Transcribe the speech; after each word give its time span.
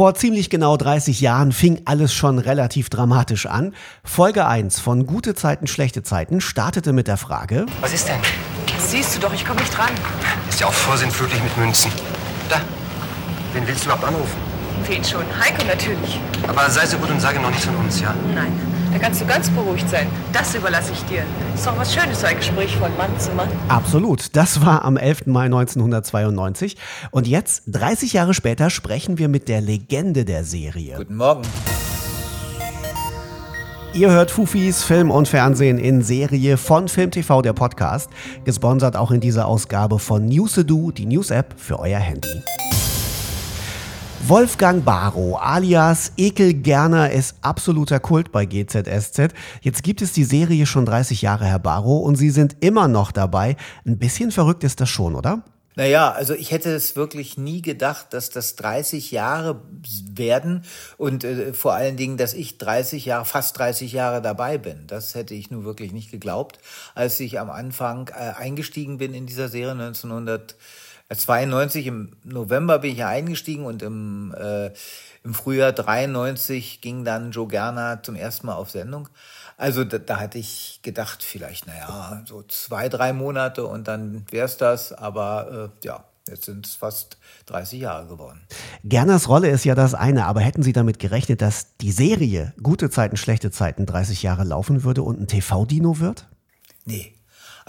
Vor 0.00 0.14
ziemlich 0.14 0.48
genau 0.48 0.78
30 0.78 1.20
Jahren 1.20 1.52
fing 1.52 1.82
alles 1.84 2.14
schon 2.14 2.38
relativ 2.38 2.88
dramatisch 2.88 3.44
an. 3.44 3.74
Folge 4.02 4.46
1 4.46 4.80
von 4.80 5.04
Gute 5.04 5.34
Zeiten, 5.34 5.66
schlechte 5.66 6.02
Zeiten 6.02 6.40
startete 6.40 6.94
mit 6.94 7.06
der 7.06 7.18
Frage: 7.18 7.66
Was 7.82 7.92
ist 7.92 8.08
denn? 8.08 8.18
Das 8.74 8.92
siehst 8.92 9.14
du 9.14 9.20
doch, 9.20 9.34
ich 9.34 9.44
komme 9.44 9.60
nicht 9.60 9.78
ran. 9.78 9.90
Ist 10.48 10.58
ja 10.58 10.68
auch 10.68 10.72
vorsinnflutlich 10.72 11.42
mit 11.42 11.54
Münzen. 11.58 11.92
Da. 12.48 12.62
Wen 13.52 13.68
willst 13.68 13.82
du 13.82 13.88
überhaupt 13.90 14.06
anrufen? 14.06 14.38
Wen 14.86 15.04
schon? 15.04 15.24
Heiko 15.38 15.66
natürlich. 15.66 16.18
Aber 16.48 16.70
sei 16.70 16.86
so 16.86 16.96
gut 16.96 17.10
und 17.10 17.20
sage 17.20 17.38
noch 17.38 17.50
nichts 17.50 17.66
von 17.66 17.76
uns, 17.76 18.00
ja? 18.00 18.14
Nein, 18.34 18.58
da 18.92 18.98
kannst 18.98 19.20
du 19.20 19.26
ganz 19.26 19.50
beruhigt 19.50 19.88
sein. 19.88 20.06
Das 20.32 20.54
überlasse 20.54 20.92
ich 20.92 21.02
dir. 21.04 21.22
Ist 21.54 21.66
doch 21.66 21.76
was 21.78 21.94
Schönes, 21.94 22.20
so 22.20 22.26
ein 22.26 22.36
Gespräch 22.36 22.74
von 22.76 22.96
Mann 22.96 23.18
zu 23.18 23.30
Mann. 23.32 23.48
Absolut. 23.68 24.36
Das 24.36 24.64
war 24.64 24.84
am 24.84 24.96
11. 24.96 25.26
Mai 25.26 25.44
1992. 25.44 26.76
Und 27.10 27.26
jetzt, 27.26 27.62
30 27.68 28.12
Jahre 28.12 28.34
später, 28.34 28.70
sprechen 28.70 29.18
wir 29.18 29.28
mit 29.28 29.48
der 29.48 29.60
Legende 29.60 30.24
der 30.24 30.44
Serie. 30.44 30.96
Guten 30.96 31.16
Morgen. 31.16 31.42
Ihr 33.92 34.10
hört 34.12 34.30
Fufis 34.30 34.84
Film 34.84 35.10
und 35.10 35.26
Fernsehen 35.26 35.78
in 35.78 36.02
Serie 36.02 36.56
von 36.56 36.86
Film 36.86 37.10
TV, 37.10 37.42
der 37.42 37.54
Podcast. 37.54 38.08
Gesponsert 38.44 38.96
auch 38.96 39.10
in 39.10 39.20
dieser 39.20 39.46
Ausgabe 39.46 39.98
von 39.98 40.26
Newsedu, 40.26 40.92
die 40.92 41.06
News-App 41.06 41.54
für 41.56 41.80
euer 41.80 41.98
Handy. 41.98 42.40
Wolfgang 44.22 44.84
Barrow 44.84 45.38
alias 45.40 46.12
Ekel 46.16 46.52
Gerner 46.52 47.10
ist 47.10 47.36
absoluter 47.40 48.00
Kult 48.00 48.30
bei 48.30 48.44
GZSZ. 48.44 49.32
Jetzt 49.62 49.82
gibt 49.82 50.02
es 50.02 50.12
die 50.12 50.24
Serie 50.24 50.66
schon 50.66 50.84
30 50.84 51.22
Jahre, 51.22 51.46
Herr 51.46 51.58
Barrow, 51.58 52.04
und 52.04 52.16
Sie 52.16 52.30
sind 52.30 52.56
immer 52.60 52.86
noch 52.86 53.12
dabei. 53.12 53.56
Ein 53.86 53.98
bisschen 53.98 54.30
verrückt 54.30 54.62
ist 54.62 54.80
das 54.80 54.90
schon, 54.90 55.14
oder? 55.14 55.42
Naja, 55.74 56.10
also 56.10 56.34
ich 56.34 56.50
hätte 56.50 56.74
es 56.74 56.96
wirklich 56.96 57.38
nie 57.38 57.62
gedacht, 57.62 58.08
dass 58.10 58.28
das 58.28 58.56
30 58.56 59.10
Jahre 59.10 59.62
werden 60.12 60.64
und 60.98 61.24
äh, 61.24 61.54
vor 61.54 61.72
allen 61.72 61.96
Dingen, 61.96 62.18
dass 62.18 62.34
ich 62.34 62.58
30 62.58 63.06
Jahre, 63.06 63.24
fast 63.24 63.58
30 63.58 63.92
Jahre 63.92 64.20
dabei 64.20 64.58
bin. 64.58 64.86
Das 64.86 65.14
hätte 65.14 65.34
ich 65.34 65.50
nur 65.50 65.64
wirklich 65.64 65.92
nicht 65.92 66.10
geglaubt, 66.10 66.58
als 66.94 67.18
ich 67.20 67.40
am 67.40 67.48
Anfang 67.48 68.08
äh, 68.08 68.32
eingestiegen 68.38 68.98
bin 68.98 69.14
in 69.14 69.24
dieser 69.24 69.48
Serie 69.48 69.72
1900. 69.72 70.56
92 71.16 71.86
im 71.86 72.12
November 72.24 72.78
bin 72.78 72.92
ich 72.92 72.98
ja 72.98 73.08
eingestiegen 73.08 73.64
und 73.64 73.82
im, 73.82 74.34
äh, 74.38 74.70
im 75.24 75.34
Frühjahr 75.34 75.72
93 75.72 76.80
ging 76.80 77.04
dann 77.04 77.32
Joe 77.32 77.48
Gerner 77.48 78.02
zum 78.02 78.14
ersten 78.14 78.46
Mal 78.46 78.54
auf 78.54 78.70
Sendung. 78.70 79.08
Also 79.56 79.84
da, 79.84 79.98
da 79.98 80.20
hatte 80.20 80.38
ich 80.38 80.80
gedacht, 80.82 81.22
vielleicht, 81.22 81.66
naja, 81.66 82.22
so 82.26 82.42
zwei, 82.42 82.88
drei 82.88 83.12
Monate 83.12 83.66
und 83.66 83.88
dann 83.88 84.24
wär's 84.30 84.56
das. 84.56 84.92
Aber 84.92 85.70
äh, 85.82 85.86
ja, 85.86 86.04
jetzt 86.28 86.46
sind 86.46 86.66
es 86.66 86.76
fast 86.76 87.18
30 87.46 87.80
Jahre 87.80 88.06
geworden. 88.06 88.40
Gerners 88.84 89.28
Rolle 89.28 89.50
ist 89.50 89.64
ja 89.64 89.74
das 89.74 89.94
eine, 89.94 90.26
aber 90.26 90.40
hätten 90.40 90.62
Sie 90.62 90.72
damit 90.72 90.98
gerechnet, 90.98 91.42
dass 91.42 91.76
die 91.78 91.92
Serie 91.92 92.54
Gute 92.62 92.88
Zeiten, 92.88 93.16
schlechte 93.16 93.50
Zeiten 93.50 93.84
30 93.84 94.22
Jahre 94.22 94.44
laufen 94.44 94.84
würde 94.84 95.02
und 95.02 95.20
ein 95.20 95.26
TV-Dino 95.26 95.98
wird? 95.98 96.26
Nee, 96.86 97.12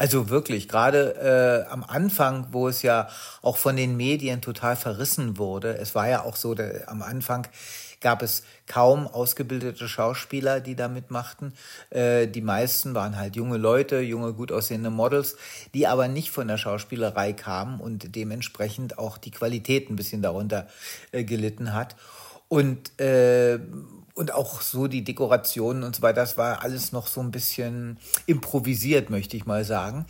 also 0.01 0.29
wirklich, 0.29 0.67
gerade 0.67 1.67
äh, 1.67 1.71
am 1.71 1.83
Anfang, 1.83 2.47
wo 2.49 2.67
es 2.67 2.81
ja 2.81 3.07
auch 3.43 3.57
von 3.57 3.75
den 3.75 3.95
Medien 3.95 4.41
total 4.41 4.75
verrissen 4.75 5.37
wurde, 5.37 5.77
es 5.77 5.93
war 5.93 6.09
ja 6.09 6.23
auch 6.23 6.35
so, 6.35 6.55
der, 6.55 6.89
am 6.89 7.03
Anfang 7.03 7.47
gab 7.99 8.23
es 8.23 8.41
kaum 8.65 9.05
ausgebildete 9.05 9.87
Schauspieler, 9.87 10.59
die 10.59 10.75
da 10.75 10.87
mitmachten. 10.87 11.53
Äh, 11.91 12.27
die 12.27 12.41
meisten 12.41 12.95
waren 12.95 13.15
halt 13.15 13.35
junge 13.35 13.57
Leute, 13.57 13.99
junge, 13.99 14.33
gut 14.33 14.51
aussehende 14.51 14.89
Models, 14.89 15.35
die 15.75 15.85
aber 15.85 16.07
nicht 16.07 16.31
von 16.31 16.47
der 16.47 16.57
Schauspielerei 16.57 17.33
kamen 17.33 17.79
und 17.79 18.15
dementsprechend 18.15 18.97
auch 18.97 19.19
die 19.19 19.29
Qualität 19.29 19.91
ein 19.91 19.97
bisschen 19.97 20.23
darunter 20.23 20.67
äh, 21.11 21.23
gelitten 21.23 21.75
hat. 21.75 21.95
Und 22.47 22.99
äh, 22.99 23.59
und 24.13 24.33
auch 24.33 24.61
so 24.61 24.87
die 24.87 25.03
Dekorationen 25.03 25.83
und 25.83 25.95
so 25.95 26.01
weiter, 26.01 26.21
das 26.21 26.37
war 26.37 26.61
alles 26.63 26.91
noch 26.91 27.07
so 27.07 27.21
ein 27.21 27.31
bisschen 27.31 27.97
improvisiert, 28.25 29.09
möchte 29.09 29.37
ich 29.37 29.45
mal 29.45 29.63
sagen. 29.63 30.05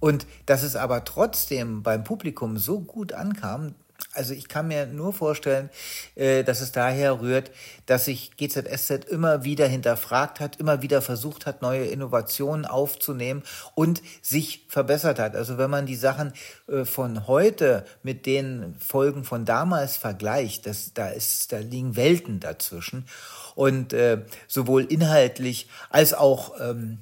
Und 0.00 0.26
dass 0.46 0.62
es 0.62 0.76
aber 0.76 1.04
trotzdem 1.04 1.82
beim 1.82 2.04
Publikum 2.04 2.56
so 2.56 2.80
gut 2.80 3.12
ankam, 3.12 3.74
also 4.18 4.34
ich 4.34 4.48
kann 4.48 4.68
mir 4.68 4.86
nur 4.86 5.12
vorstellen, 5.12 5.70
äh, 6.16 6.42
dass 6.42 6.60
es 6.60 6.72
daher 6.72 7.20
rührt, 7.20 7.50
dass 7.86 8.06
sich 8.06 8.36
GZSZ 8.36 9.04
immer 9.08 9.44
wieder 9.44 9.66
hinterfragt 9.68 10.40
hat, 10.40 10.56
immer 10.56 10.82
wieder 10.82 11.00
versucht 11.00 11.46
hat, 11.46 11.62
neue 11.62 11.84
Innovationen 11.84 12.66
aufzunehmen 12.66 13.42
und 13.74 14.02
sich 14.20 14.66
verbessert 14.68 15.18
hat. 15.20 15.36
Also 15.36 15.56
wenn 15.56 15.70
man 15.70 15.86
die 15.86 15.96
Sachen 15.96 16.32
äh, 16.66 16.84
von 16.84 17.28
heute 17.28 17.86
mit 18.02 18.26
den 18.26 18.74
Folgen 18.78 19.24
von 19.24 19.44
damals 19.44 19.96
vergleicht, 19.96 20.66
das, 20.66 20.92
da, 20.92 21.08
ist, 21.08 21.52
da 21.52 21.58
liegen 21.58 21.96
Welten 21.96 22.40
dazwischen. 22.40 23.06
Und 23.54 23.92
äh, 23.92 24.22
sowohl 24.46 24.84
inhaltlich 24.84 25.68
als 25.90 26.14
auch 26.14 26.54
ähm, 26.60 26.98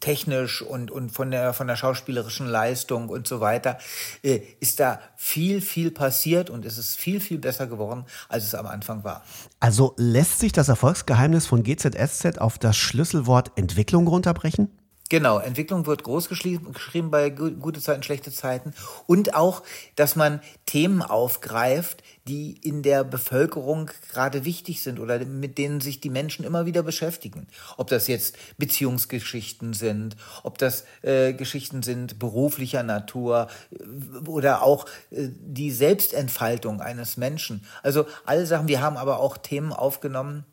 technisch 0.00 0.62
und, 0.62 0.90
und 0.90 1.10
von 1.10 1.30
der, 1.30 1.52
von 1.52 1.66
der 1.66 1.76
schauspielerischen 1.76 2.46
Leistung 2.46 3.08
und 3.08 3.26
so 3.26 3.40
weiter, 3.40 3.78
äh, 4.22 4.40
ist 4.60 4.80
da 4.80 5.00
viel, 5.16 5.60
viel 5.60 5.90
passiert 5.90 6.50
und 6.50 6.64
es 6.64 6.78
ist 6.78 6.96
viel, 6.96 7.20
viel 7.20 7.38
besser 7.38 7.66
geworden, 7.66 8.04
als 8.28 8.44
es 8.44 8.54
am 8.54 8.66
Anfang 8.66 9.04
war. 9.04 9.22
Also 9.60 9.94
lässt 9.96 10.38
sich 10.38 10.52
das 10.52 10.68
Erfolgsgeheimnis 10.68 11.46
von 11.46 11.62
GZSZ 11.62 12.38
auf 12.38 12.58
das 12.58 12.76
Schlüsselwort 12.76 13.52
Entwicklung 13.56 14.06
runterbrechen? 14.06 14.70
Genau, 15.10 15.40
Entwicklung 15.40 15.86
wird 15.86 16.04
groß 16.04 16.28
geschrieben 16.28 17.10
bei 17.10 17.30
gute 17.30 17.80
Zeiten, 17.80 18.04
schlechte 18.04 18.30
Zeiten. 18.30 18.72
Und 19.08 19.34
auch, 19.34 19.64
dass 19.96 20.14
man 20.14 20.40
Themen 20.66 21.02
aufgreift, 21.02 22.04
die 22.28 22.52
in 22.62 22.84
der 22.84 23.02
Bevölkerung 23.02 23.90
gerade 24.12 24.44
wichtig 24.44 24.82
sind 24.82 25.00
oder 25.00 25.18
mit 25.24 25.58
denen 25.58 25.80
sich 25.80 26.00
die 26.00 26.10
Menschen 26.10 26.44
immer 26.44 26.64
wieder 26.64 26.84
beschäftigen. 26.84 27.48
Ob 27.76 27.88
das 27.88 28.06
jetzt 28.06 28.36
Beziehungsgeschichten 28.56 29.72
sind, 29.72 30.16
ob 30.44 30.58
das 30.58 30.84
äh, 31.02 31.32
Geschichten 31.32 31.82
sind 31.82 32.20
beruflicher 32.20 32.84
Natur 32.84 33.48
äh, 33.72 34.28
oder 34.28 34.62
auch 34.62 34.86
äh, 35.10 35.28
die 35.28 35.72
Selbstentfaltung 35.72 36.80
eines 36.80 37.16
Menschen. 37.16 37.64
Also 37.82 38.06
alle 38.24 38.46
Sachen. 38.46 38.68
Wir 38.68 38.80
haben 38.80 38.96
aber 38.96 39.18
auch 39.18 39.38
Themen 39.38 39.72
aufgenommen, 39.72 40.44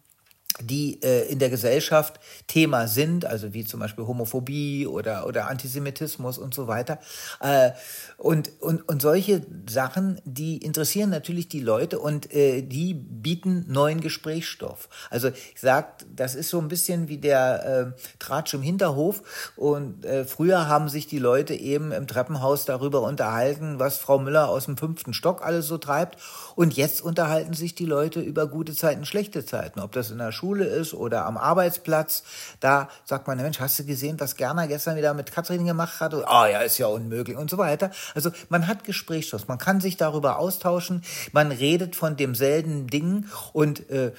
die 0.62 1.02
äh, 1.04 1.30
in 1.32 1.40
der 1.40 1.50
Gesellschaft 1.50 2.20
Thema 2.48 2.88
sind, 2.88 3.26
also 3.26 3.54
wie 3.54 3.66
zum 3.66 3.80
Beispiel 3.80 4.06
Homophobie 4.06 4.88
oder, 4.88 5.28
oder 5.28 5.48
Antisemitismus 5.48 6.38
und 6.38 6.54
so 6.54 6.68
weiter. 6.68 7.00
Äh, 7.40 7.72
und, 8.18 8.52
und, 8.62 8.88
und 8.88 9.02
solche 9.02 9.42
Sachen, 9.70 10.20
die 10.26 10.58
interessieren 10.58 11.10
natürlich 11.10 11.48
die 11.48 11.60
Leute 11.60 12.00
und 12.00 12.34
äh, 12.34 12.62
die 12.62 12.94
bieten 12.94 13.66
neuen 13.68 14.02
Gesprächsstoff. 14.02 14.90
Also 15.10 15.30
ich 15.30 15.62
sag, 15.62 16.06
das 16.16 16.36
ist 16.36 16.50
so 16.50 16.60
ein 16.60 16.68
bisschen 16.68 17.08
wie 17.10 17.18
der 17.18 17.94
äh, 17.96 18.02
Tratsch 18.20 18.54
im 18.54 18.62
Hinterhof. 18.62 19.52
Und 19.56 20.06
äh, 20.06 20.26
früher 20.26 20.68
haben 20.68 20.90
sich 20.90 21.08
die 21.08 21.20
Leute 21.20 21.54
eben 21.54 21.92
im 21.92 22.08
Treppenhaus 22.08 22.66
darüber 22.66 23.02
unterhalten, 23.02 23.80
was 23.80 23.98
Frau 23.98 24.20
Müller 24.20 24.50
aus 24.50 24.66
dem 24.66 24.78
fünften 24.78 25.14
Stock 25.14 25.46
alles 25.46 25.68
so 25.68 25.78
treibt. 25.78 26.18
Und 26.56 26.76
jetzt 26.76 27.02
unterhalten 27.02 27.54
sich 27.54 27.76
die 27.76 27.86
Leute 27.86 28.20
über 28.22 28.48
gute 28.48 28.74
Zeiten, 28.74 29.06
schlechte 29.06 29.46
Zeiten. 29.46 29.80
Ob 29.80 29.92
das 29.92 30.12
in 30.12 30.18
der 30.18 30.32
Schule 30.32 30.47
ist 30.56 30.94
oder 30.94 31.26
am 31.26 31.38
Arbeitsplatz. 31.38 32.24
Da 32.60 32.90
sagt 33.06 33.28
man, 33.28 33.38
Mensch, 33.38 33.60
hast 33.60 33.80
du 33.80 33.86
gesehen, 33.86 34.20
was 34.20 34.36
Gerner 34.36 34.68
gestern 34.68 34.98
wieder 34.98 35.14
mit 35.14 35.32
Katrin 35.32 35.66
gemacht 35.66 36.00
hat? 36.00 36.14
Ah 36.14 36.44
oh, 36.44 36.46
ja, 36.46 36.60
ist 36.62 36.78
ja 36.78 36.88
unmöglich 36.88 37.38
und 37.38 37.50
so 37.50 37.58
weiter. 37.58 37.92
Also 38.16 38.32
man 38.50 38.68
hat 38.68 38.84
Gesprächsstoff, 38.84 39.48
man 39.48 39.58
kann 39.58 39.82
sich 39.82 39.98
darüber 39.98 40.40
austauschen, 40.40 41.04
man 41.32 41.52
redet 41.52 41.96
von 41.96 42.18
demselben 42.18 42.88
Ding 42.88 43.26
und 43.54 43.90
äh, 43.90 44.12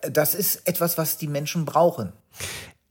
das 0.00 0.34
ist 0.34 0.66
etwas, 0.66 0.98
was 0.98 1.18
die 1.18 1.28
Menschen 1.28 1.64
brauchen. 1.64 2.12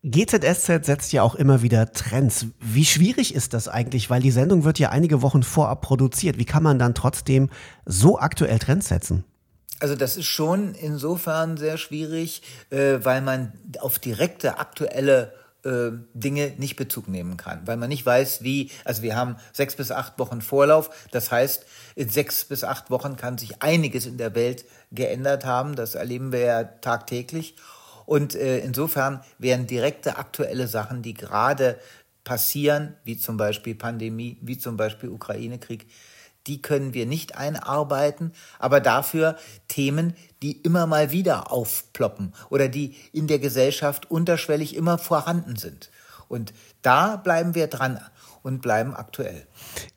GZSZ 0.03 0.85
setzt 0.85 1.11
ja 1.11 1.23
auch 1.23 1.35
immer 1.35 1.61
wieder 1.61 1.91
Trends. 1.91 2.45
Wie 2.59 2.85
schwierig 2.85 3.33
ist 3.35 3.53
das 3.53 3.67
eigentlich? 3.67 4.09
Weil 4.09 4.21
die 4.21 4.31
Sendung 4.31 4.63
wird 4.63 4.79
ja 4.79 4.89
einige 4.89 5.21
Wochen 5.21 5.43
vorab 5.43 5.81
produziert. 5.81 6.37
Wie 6.37 6.45
kann 6.45 6.63
man 6.63 6.79
dann 6.79 6.93
trotzdem 6.93 7.49
so 7.85 8.17
aktuell 8.19 8.59
Trends 8.59 8.87
setzen? 8.87 9.25
Also 9.79 9.95
das 9.95 10.17
ist 10.17 10.25
schon 10.25 10.73
insofern 10.73 11.57
sehr 11.57 11.77
schwierig, 11.77 12.41
äh, 12.69 12.99
weil 13.03 13.21
man 13.21 13.53
auf 13.79 13.99
direkte 13.99 14.57
aktuelle 14.57 15.33
äh, 15.63 15.91
Dinge 16.13 16.53
nicht 16.57 16.75
Bezug 16.77 17.07
nehmen 17.07 17.37
kann, 17.37 17.61
weil 17.65 17.77
man 17.77 17.89
nicht 17.89 18.05
weiß, 18.05 18.41
wie, 18.41 18.71
also 18.85 19.01
wir 19.01 19.15
haben 19.15 19.35
sechs 19.53 19.75
bis 19.75 19.91
acht 19.91 20.17
Wochen 20.17 20.41
Vorlauf, 20.41 20.89
das 21.11 21.31
heißt, 21.31 21.65
in 21.95 22.09
sechs 22.09 22.45
bis 22.45 22.63
acht 22.63 22.89
Wochen 22.89 23.17
kann 23.17 23.37
sich 23.37 23.61
einiges 23.61 24.05
in 24.05 24.17
der 24.17 24.33
Welt 24.33 24.65
geändert 24.91 25.45
haben, 25.45 25.75
das 25.75 25.95
erleben 25.95 26.31
wir 26.31 26.39
ja 26.39 26.63
tagtäglich. 26.63 27.55
Und 28.05 28.35
äh, 28.35 28.59
insofern 28.59 29.21
wären 29.37 29.67
direkte 29.67 30.17
aktuelle 30.17 30.67
Sachen, 30.67 31.01
die 31.01 31.13
gerade 31.13 31.77
passieren, 32.23 32.95
wie 33.03 33.17
zum 33.17 33.35
Beispiel 33.35 33.75
Pandemie, 33.75 34.37
wie 34.41 34.57
zum 34.57 34.77
Beispiel 34.77 35.09
Ukraine-Krieg, 35.09 35.87
die 36.47 36.61
können 36.61 36.93
wir 36.93 37.05
nicht 37.05 37.37
einarbeiten, 37.37 38.31
aber 38.59 38.79
dafür 38.79 39.37
Themen, 39.67 40.15
die 40.41 40.53
immer 40.53 40.87
mal 40.87 41.11
wieder 41.11 41.51
aufploppen 41.51 42.33
oder 42.49 42.69
die 42.69 42.95
in 43.11 43.27
der 43.27 43.39
Gesellschaft 43.39 44.09
unterschwellig 44.09 44.75
immer 44.75 44.97
vorhanden 44.97 45.55
sind. 45.55 45.91
Und 46.27 46.53
da 46.81 47.15
bleiben 47.17 47.55
wir 47.55 47.67
dran. 47.67 47.99
und 48.43 48.61
bleiben 48.61 48.95
aktuell. 48.95 49.45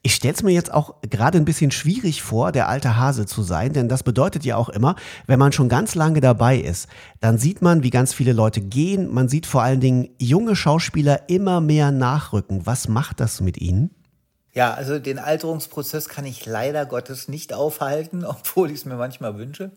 Ich 0.03 0.15
stelle 0.15 0.35
es 0.35 0.43
mir 0.43 0.51
jetzt 0.51 0.73
auch 0.73 0.97
gerade 1.03 1.39
ein 1.39 1.45
bisschen 1.45 1.71
schwierig 1.71 2.21
vor, 2.21 2.51
der 2.51 2.69
alte 2.69 2.97
Hase 2.97 3.25
zu 3.25 3.43
sein, 3.43 3.73
denn 3.73 3.89
das 3.89 4.03
bedeutet 4.03 4.45
ja 4.45 4.57
auch 4.57 4.69
immer, 4.69 4.97
wenn 5.29 5.39
man 5.39 5.53
schon 5.53 5.69
ganz 5.69 5.95
lange 5.95 6.21
dabei 6.21 6.59
ist, 6.59 6.89
dann 7.21 7.39
sieht 7.39 7.63
man, 7.63 7.85
wie 7.85 7.91
ganz 7.91 8.13
viele 8.13 8.33
Leute 8.33 8.61
gehen. 8.61 9.13
Man 9.13 9.29
sieht 9.29 9.47
vor 9.47 9.63
allen 9.63 9.79
Dingen 9.79 10.09
junge 10.19 10.57
Schauspieler 10.57 11.29
immer 11.29 11.61
mehr 11.61 11.93
nachrücken. 11.93 12.67
Was 12.67 12.89
macht 12.89 13.21
das 13.21 13.41
mit 13.41 13.61
ihnen? 13.61 13.91
Ja, 14.53 14.75
also 14.75 14.99
den 14.99 15.21
Alterungsprozess 15.21 16.09
kann 16.09 16.27
ich 16.27 16.45
leider 16.45 16.85
Gottes 16.85 17.29
nicht 17.29 17.53
aufhalten, 17.53 18.25
obwohl 18.27 18.71
ich 18.71 18.79
es 18.79 18.85
mir 18.85 18.97
manchmal 18.97 19.39
wünsche. 19.39 19.71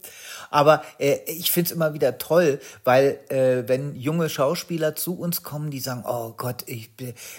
Aber 0.49 0.83
äh, 0.97 1.19
ich 1.27 1.51
finde 1.51 1.67
es 1.67 1.71
immer 1.71 1.93
wieder 1.93 2.17
toll, 2.17 2.59
weil 2.83 3.19
äh, 3.29 3.67
wenn 3.67 3.95
junge 3.95 4.29
Schauspieler 4.29 4.95
zu 4.95 5.17
uns 5.17 5.43
kommen, 5.43 5.69
die 5.69 5.79
sagen, 5.79 6.03
oh 6.07 6.33
Gott, 6.35 6.63
ich, 6.65 6.91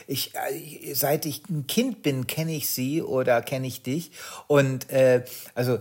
ich, 0.06 0.32
äh, 0.34 0.94
seit 0.94 1.26
ich 1.26 1.48
ein 1.48 1.66
Kind 1.66 2.02
bin, 2.02 2.26
kenne 2.26 2.54
ich 2.54 2.70
sie 2.70 3.02
oder 3.02 3.42
kenne 3.42 3.66
ich 3.66 3.82
dich. 3.82 4.12
Und 4.46 4.90
äh, 4.90 5.24
also 5.54 5.78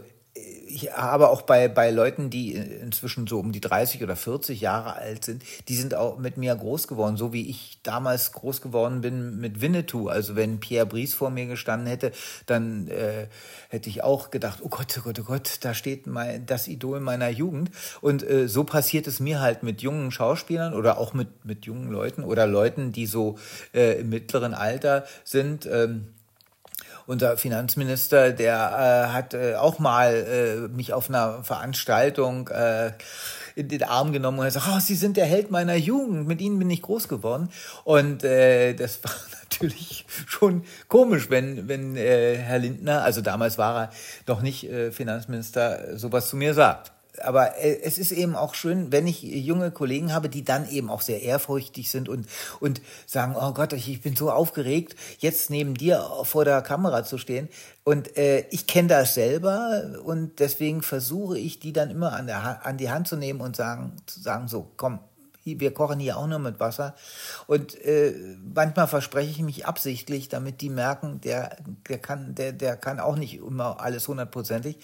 ich 0.73 0.91
habe 0.91 1.29
auch 1.29 1.43
bei, 1.43 1.67
bei 1.67 1.91
Leuten, 1.91 2.29
die 2.29 2.53
inzwischen 2.53 3.27
so 3.27 3.39
um 3.39 3.51
die 3.51 3.61
30 3.61 4.01
oder 4.03 4.15
40 4.15 4.59
Jahre 4.59 4.95
alt 4.95 5.23
sind, 5.23 5.43
die 5.67 5.75
sind 5.75 5.93
auch 5.93 6.17
mit 6.17 6.37
mir 6.37 6.55
groß 6.55 6.87
geworden, 6.87 7.15
so 7.15 7.31
wie 7.31 7.47
ich 7.47 7.79
damals 7.83 8.31
groß 8.31 8.61
geworden 8.61 9.01
bin 9.01 9.39
mit 9.39 9.61
Winnetou. 9.61 10.07
Also 10.07 10.35
wenn 10.35 10.59
Pierre 10.59 10.87
Brice 10.87 11.13
vor 11.13 11.29
mir 11.29 11.45
gestanden 11.45 11.87
hätte, 11.87 12.11
dann 12.47 12.87
äh, 12.87 13.27
hätte 13.69 13.89
ich 13.89 14.03
auch 14.03 14.31
gedacht, 14.31 14.59
oh 14.63 14.69
Gott, 14.69 14.97
oh 14.97 15.01
Gott, 15.03 15.19
oh 15.19 15.23
Gott, 15.23 15.57
da 15.61 15.73
steht 15.73 16.07
mein, 16.07 16.45
das 16.45 16.67
Idol 16.67 16.99
meiner 16.99 17.29
Jugend. 17.29 17.69
Und 18.01 18.27
äh, 18.27 18.47
so 18.47 18.63
passiert 18.63 19.05
es 19.05 19.19
mir 19.19 19.41
halt 19.41 19.61
mit 19.61 19.81
jungen 19.81 20.11
Schauspielern 20.11 20.73
oder 20.73 20.97
auch 20.97 21.13
mit, 21.13 21.45
mit 21.45 21.65
jungen 21.65 21.91
Leuten 21.91 22.23
oder 22.23 22.47
Leuten, 22.47 22.91
die 22.91 23.05
so 23.05 23.37
äh, 23.73 23.99
im 23.99 24.09
mittleren 24.09 24.55
Alter 24.55 25.05
sind. 25.23 25.67
Ähm, 25.67 26.07
unser 27.05 27.37
Finanzminister, 27.37 28.31
der 28.31 29.09
äh, 29.09 29.13
hat 29.13 29.33
äh, 29.33 29.55
auch 29.55 29.79
mal 29.79 30.13
äh, 30.13 30.67
mich 30.75 30.93
auf 30.93 31.09
einer 31.09 31.43
Veranstaltung 31.43 32.47
äh, 32.47 32.91
in 33.55 33.67
den 33.67 33.83
Arm 33.83 34.13
genommen 34.13 34.39
und 34.39 34.45
gesagt, 34.45 34.67
oh, 34.69 34.79
Sie 34.79 34.95
sind 34.95 35.17
der 35.17 35.25
Held 35.25 35.51
meiner 35.51 35.75
Jugend, 35.75 36.27
mit 36.27 36.41
Ihnen 36.41 36.57
bin 36.57 36.69
ich 36.69 36.81
groß 36.81 37.07
geworden. 37.07 37.49
Und 37.83 38.23
äh, 38.23 38.73
das 38.73 39.03
war 39.03 39.11
natürlich 39.43 40.05
schon 40.27 40.63
komisch, 40.87 41.29
wenn, 41.29 41.67
wenn 41.67 41.95
äh, 41.95 42.37
Herr 42.37 42.59
Lindner, 42.59 43.03
also 43.03 43.21
damals 43.21 43.57
war 43.57 43.83
er 43.83 43.89
noch 44.27 44.41
nicht 44.41 44.63
äh, 44.63 44.91
Finanzminister, 44.91 45.97
sowas 45.97 46.29
zu 46.29 46.37
mir 46.37 46.53
sagt 46.53 46.92
aber 47.23 47.57
äh, 47.57 47.81
es 47.81 47.97
ist 47.97 48.11
eben 48.11 48.35
auch 48.35 48.53
schön, 48.53 48.91
wenn 48.91 49.07
ich 49.07 49.21
junge 49.21 49.71
Kollegen 49.71 50.13
habe, 50.13 50.29
die 50.29 50.43
dann 50.43 50.69
eben 50.69 50.89
auch 50.89 51.01
sehr 51.01 51.21
ehrfurchtig 51.21 51.89
sind 51.89 52.09
und, 52.09 52.27
und 52.59 52.81
sagen, 53.05 53.35
oh 53.39 53.53
Gott, 53.53 53.73
ich 53.73 54.01
bin 54.01 54.15
so 54.15 54.31
aufgeregt, 54.31 54.95
jetzt 55.19 55.49
neben 55.49 55.73
dir 55.73 56.05
vor 56.23 56.45
der 56.45 56.61
Kamera 56.61 57.03
zu 57.03 57.17
stehen. 57.17 57.49
Und 57.83 58.17
äh, 58.17 58.45
ich 58.49 58.67
kenne 58.67 58.87
das 58.89 59.13
selber 59.13 59.99
und 60.03 60.39
deswegen 60.39 60.81
versuche 60.81 61.37
ich, 61.37 61.59
die 61.59 61.73
dann 61.73 61.89
immer 61.89 62.13
an, 62.13 62.27
der, 62.27 62.65
an 62.65 62.77
die 62.77 62.89
Hand 62.89 63.07
zu 63.07 63.17
nehmen 63.17 63.41
und 63.41 63.55
sagen, 63.55 63.93
zu 64.05 64.21
sagen, 64.21 64.47
so, 64.47 64.71
komm, 64.77 64.99
wir 65.43 65.73
kochen 65.73 65.99
hier 65.99 66.17
auch 66.17 66.27
nur 66.27 66.39
mit 66.39 66.59
Wasser. 66.59 66.95
Und 67.47 67.79
äh, 67.83 68.13
manchmal 68.53 68.87
verspreche 68.87 69.31
ich 69.31 69.41
mich 69.41 69.65
absichtlich, 69.65 70.29
damit 70.29 70.61
die 70.61 70.69
merken, 70.69 71.19
der, 71.21 71.57
der, 71.89 71.99
kann, 71.99 72.35
der, 72.35 72.53
der 72.53 72.77
kann 72.77 72.99
auch 72.99 73.15
nicht 73.15 73.35
immer 73.35 73.79
alles 73.81 74.07
hundertprozentig. 74.07 74.77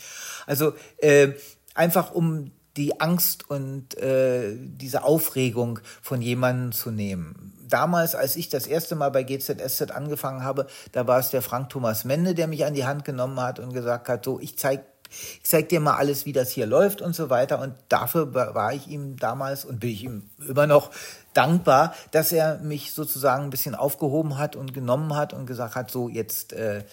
Also 0.46 0.74
äh, 0.98 1.30
einfach 1.76 2.12
um 2.12 2.52
die 2.78 3.02
Angst 3.02 3.50
und 3.50 3.98
äh, 3.98 4.56
diese 4.58 5.04
Aufregung 5.04 5.80
von 6.02 6.22
jemandem 6.22 6.72
zu 6.72 6.92
nehmen. 6.92 7.54
Damals, 7.68 8.16
als 8.16 8.36
ich 8.36 8.50
das 8.50 8.68
erste 8.68 8.96
Mal 8.96 9.10
bei 9.10 9.24
GZSZ 9.24 9.92
angefangen 9.92 10.44
habe, 10.44 10.68
da 10.92 11.06
war 11.06 11.20
es 11.20 11.30
der 11.30 11.42
Frank 11.42 11.70
Thomas 11.70 12.06
Mende, 12.06 12.34
der 12.34 12.48
mich 12.48 12.66
an 12.66 12.74
die 12.74 12.86
Hand 12.86 13.06
genommen 13.06 13.40
hat 13.40 13.60
und 13.60 13.74
gesagt 13.74 14.08
hat, 14.08 14.24
so, 14.24 14.40
ich 14.40 14.58
zeig 14.58 14.84
ich 15.12 15.44
zeig 15.44 15.70
dir 15.70 15.80
mal 15.80 15.96
alles, 15.96 16.26
wie 16.26 16.34
das 16.34 16.52
hier 16.52 16.68
läuft 16.68 17.02
und 17.02 17.16
so 17.16 17.30
weiter. 17.30 17.60
Und 17.60 17.74
dafür 17.90 18.34
war 18.34 18.74
ich 18.74 18.88
ihm 18.88 19.18
damals 19.18 19.66
und 19.66 19.80
bin 19.80 19.90
ich 19.90 20.04
ihm 20.04 20.30
immer 20.48 20.68
noch 20.68 20.92
dankbar, 21.34 21.96
dass 22.12 22.32
er 22.32 22.60
mich 22.60 22.94
sozusagen 22.94 23.46
ein 23.46 23.50
bisschen 23.50 23.76
aufgehoben 23.76 24.38
hat 24.38 24.56
und 24.56 24.74
genommen 24.74 25.16
hat 25.16 25.34
und 25.34 25.48
gesagt 25.48 25.76
hat, 25.76 25.90
so 25.90 26.10
jetzt 26.10 26.54
äh, 26.54 26.84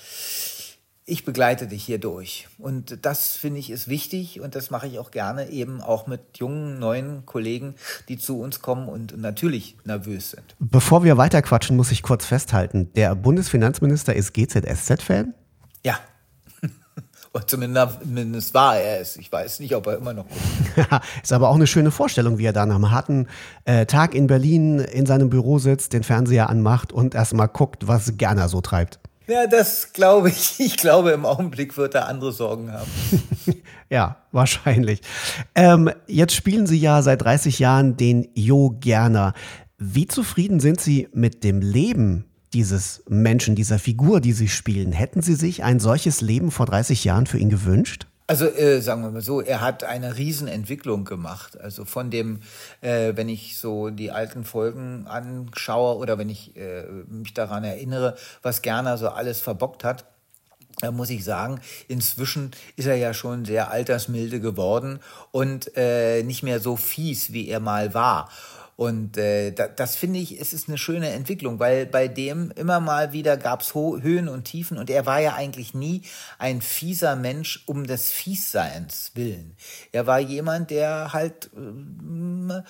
ich 1.08 1.25
begleite 1.25 1.69
dich 1.69 1.85
hier 1.85 1.99
durch. 1.99 2.49
Und 2.58 2.99
das 3.06 3.37
finde 3.37 3.61
ich 3.61 3.70
ist 3.70 3.87
wichtig 3.87 4.41
und 4.41 4.56
das 4.56 4.70
mache 4.70 4.88
ich 4.88 4.99
auch 4.99 5.12
gerne 5.12 5.49
eben 5.50 5.81
auch 5.81 6.08
mit 6.08 6.20
jungen, 6.38 6.81
neuen 6.81 7.25
Kollegen, 7.25 7.76
die 8.08 8.19
zu 8.19 8.41
uns 8.41 8.61
kommen 8.61 8.88
und 8.88 9.17
natürlich 9.17 9.76
nervös 9.85 10.32
sind. 10.32 10.56
Bevor 10.58 11.05
wir 11.05 11.17
weiterquatschen, 11.17 11.76
muss 11.76 11.93
ich 11.93 12.03
kurz 12.03 12.26
festhalten, 12.26 12.93
der 12.94 13.14
Bundesfinanzminister 13.14 14.14
ist 14.17 14.35
GZSZ-Fan? 14.35 15.32
Ja. 15.85 15.97
Zumindest 17.47 18.52
war 18.52 18.76
er 18.76 19.00
es. 19.00 19.17
Ich 19.17 19.31
weiß 19.31 19.61
nicht, 19.61 19.76
ob 19.76 19.87
er 19.87 19.99
immer 19.99 20.12
noch 20.12 20.26
guckt. 20.26 21.05
ist 21.23 21.32
aber 21.32 21.50
auch 21.50 21.55
eine 21.55 21.69
schöne 21.69 21.93
Vorstellung, 21.93 22.38
wie 22.38 22.47
er 22.47 22.52
da 22.52 22.67
nach 22.67 22.75
einem 22.75 22.91
harten 22.91 23.29
äh, 23.64 23.87
Tag 23.87 24.12
in 24.12 24.26
Berlin 24.26 24.81
in 24.81 25.06
seinem 25.06 25.31
Büro 25.31 25.61
sitzt, 25.61 25.93
den 25.93 26.02
Fernseher 26.02 26.50
anmacht 26.50 26.93
und 26.93 27.14
erstmal 27.14 27.47
guckt, 27.47 27.87
was 27.87 28.17
Gerner 28.17 28.49
so 28.49 28.61
treibt. 28.61 28.99
Ja, 29.26 29.46
das 29.46 29.93
glaube 29.93 30.31
ich. 30.31 30.61
Ich 30.61 30.76
glaube, 30.76 31.11
im 31.11 31.25
Augenblick 31.25 31.76
wird 31.76 31.94
er 31.94 32.08
andere 32.08 32.32
Sorgen 32.32 32.73
haben. 32.73 32.90
ja, 33.90 34.17
wahrscheinlich. 34.32 35.00
Ähm, 35.55 35.90
jetzt 36.06 36.34
spielen 36.34 36.67
Sie 36.67 36.78
ja 36.78 37.02
seit 37.02 37.23
30 37.23 37.58
Jahren 37.58 37.96
den 37.96 38.28
Jo 38.34 38.76
Gerner. 38.81 39.34
Wie 39.78 40.06
zufrieden 40.06 40.61
sind 40.61 40.81
Sie 40.81 41.08
mit 41.12 41.44
dem 41.44 41.61
Leben 41.61 42.25
dieses 42.52 43.02
Menschen, 43.08 43.56
dieser 43.56 43.78
Figur, 43.78 44.20
die 44.20 44.32
Sie 44.32 44.49
spielen? 44.49 44.93
Hätten 44.93 45.23
Sie 45.23 45.34
sich 45.34 45.64
ein 45.64 45.81
solches 45.81 46.20
Leben 46.20 46.50
vor 46.50 46.67
30 46.67 47.05
Jahren 47.05 47.26
für 47.26 47.38
ihn 47.38 47.50
gewünscht? 47.50 48.06
Also 48.28 48.46
äh, 48.46 48.81
sagen 48.81 49.02
wir 49.02 49.11
mal 49.12 49.23
so, 49.23 49.40
er 49.40 49.61
hat 49.61 49.84
eine 49.84 50.17
Riesenentwicklung 50.17 51.05
gemacht. 51.05 51.61
Also 51.61 51.84
von 51.84 52.11
dem, 52.11 52.40
äh, 52.81 53.12
wenn 53.14 53.28
ich 53.28 53.56
so 53.58 53.90
die 53.90 54.11
alten 54.11 54.44
Folgen 54.44 55.06
anschaue 55.06 55.96
oder 55.96 56.19
wenn 56.19 56.28
ich 56.28 56.56
äh, 56.56 56.82
mich 57.08 57.34
daran 57.34 57.62
erinnere, 57.62 58.17
was 58.43 58.62
Gerner 58.62 58.99
so 58.99 59.11
alles 59.11 59.40
verbockt 59.40 59.84
hat, 59.84 60.06
da 60.81 60.90
muss 60.90 61.08
ich 61.08 61.25
sagen, 61.25 61.61
inzwischen 61.88 62.50
ist 62.75 62.87
er 62.87 62.96
ja 62.96 63.14
schon 63.14 63.44
sehr 63.44 63.70
altersmilde 63.70 64.40
geworden 64.40 64.99
und 65.31 65.70
äh, 65.76 66.23
nicht 66.23 66.43
mehr 66.43 66.61
so 66.61 66.76
fies, 66.76 67.32
wie 67.32 67.49
er 67.49 67.61
mal 67.61 67.94
war. 67.94 68.28
Und 68.76 69.17
äh, 69.17 69.52
da, 69.52 69.69
das 69.69 69.96
finde 69.96 70.19
ich, 70.19 70.38
es 70.38 70.52
ist 70.52 70.69
eine 70.69 70.76
schöne 70.76 71.08
Entwicklung, 71.08 71.58
weil 71.58 71.87
bei 71.87 72.08
dem 72.08 72.50
immer 72.56 72.78
mal 72.78 73.12
wieder 73.12 73.38
gab 73.38 73.62
es 73.62 73.75
Höhen 73.75 74.28
und 74.28 74.44
Tiefen 74.44 74.76
und 74.76 74.90
er 74.90 75.06
war 75.06 75.19
ja 75.19 75.34
eigentlich 75.34 75.73
nie 75.73 76.02
ein 76.38 76.61
fieser 76.61 77.17
Mensch 77.17 77.62
um 77.64 77.87
des 77.87 78.11
Fiesseins 78.11 79.12
willen. 79.14 79.56
Er 79.93 80.06
war 80.06 80.19
jemand, 80.20 80.70
der 80.70 81.14
halt 81.14 81.50
äh, 81.56 82.62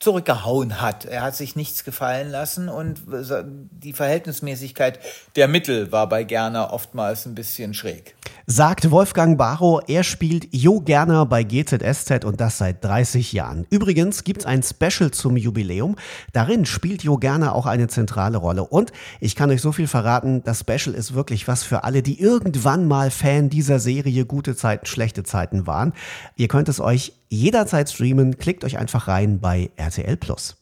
zurückgehauen 0.00 0.80
hat. 0.80 1.04
Er 1.04 1.22
hat 1.22 1.36
sich 1.36 1.54
nichts 1.54 1.84
gefallen 1.84 2.30
lassen 2.30 2.68
und 2.68 3.02
die 3.06 3.92
Verhältnismäßigkeit 3.92 4.98
der 5.36 5.46
Mittel 5.46 5.92
war 5.92 6.08
bei 6.08 6.24
Gerner 6.24 6.72
oftmals 6.72 7.24
ein 7.26 7.36
bisschen 7.36 7.72
schräg. 7.72 8.16
Sagt 8.46 8.90
Wolfgang 8.90 9.38
Barrow, 9.38 9.80
er 9.86 10.02
spielt 10.02 10.48
Jo 10.52 10.80
Gerner 10.80 11.26
bei 11.26 11.44
GZSZ 11.44 12.24
und 12.24 12.40
das 12.40 12.58
seit 12.58 12.84
30 12.84 13.32
Jahren. 13.32 13.66
Übrigens 13.70 14.24
gibt 14.24 14.40
es 14.40 14.46
ein 14.46 14.62
Special 14.62 15.10
zum 15.10 15.36
Jubiläum. 15.36 15.96
Darin 16.32 16.66
spielt 16.66 17.02
Jo 17.02 17.16
Gerner 17.16 17.54
auch 17.54 17.66
eine 17.66 17.88
zentrale 17.88 18.38
Rolle. 18.38 18.64
Und 18.64 18.92
ich 19.20 19.36
kann 19.36 19.50
euch 19.50 19.60
so 19.60 19.72
viel 19.72 19.86
verraten, 19.86 20.42
das 20.44 20.60
Special 20.60 20.94
ist 20.94 21.14
wirklich 21.14 21.48
was 21.48 21.62
für 21.62 21.84
alle, 21.84 22.02
die 22.02 22.20
irgendwann 22.20 22.88
mal 22.88 23.10
Fan 23.10 23.48
dieser 23.48 23.78
Serie 23.78 24.26
Gute 24.26 24.56
Zeiten, 24.56 24.86
schlechte 24.86 25.22
Zeiten 25.22 25.66
waren. 25.66 25.92
Ihr 26.36 26.48
könnt 26.48 26.68
es 26.68 26.80
euch 26.80 27.12
jederzeit 27.28 27.90
streamen. 27.90 28.38
Klickt 28.38 28.64
euch 28.64 28.78
einfach 28.78 29.08
rein 29.08 29.40
bei 29.40 29.70
RTL 29.76 30.16
Plus. 30.16 30.61